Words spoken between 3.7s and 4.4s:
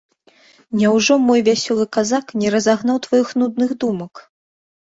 думак?